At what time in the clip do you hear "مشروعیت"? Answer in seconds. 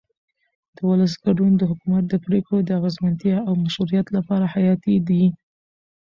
3.63-4.07